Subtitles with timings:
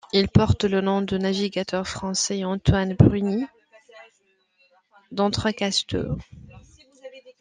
[0.13, 3.45] Il porte le nom du navigateur français Antoine Bruny
[5.11, 6.17] d'Entrecasteaux.